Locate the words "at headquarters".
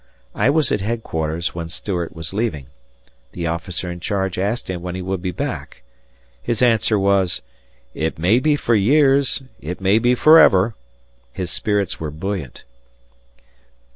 0.71-1.53